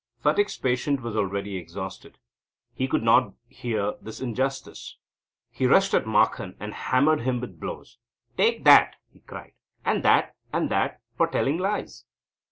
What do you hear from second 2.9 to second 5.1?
not hear this injustice.